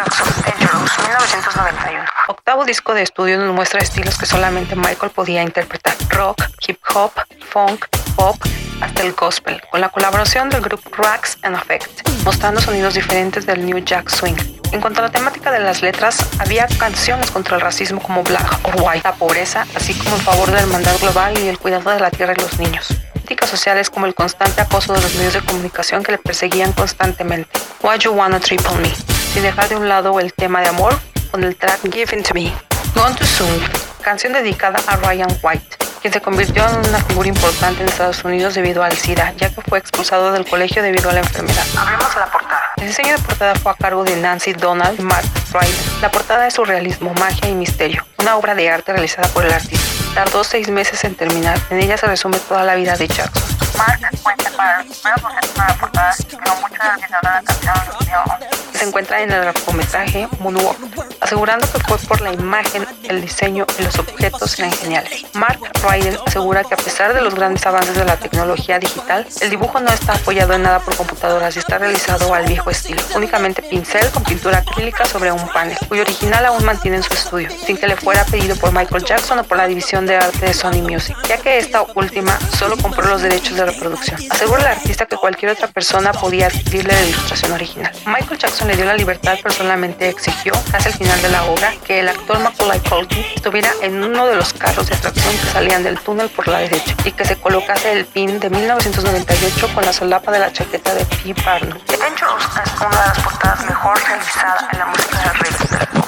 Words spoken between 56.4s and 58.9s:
mucho de la canción se